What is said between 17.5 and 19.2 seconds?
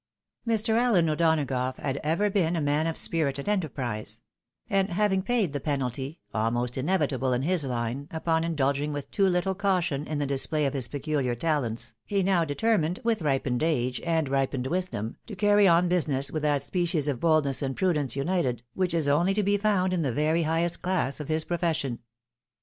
and prudence united, which is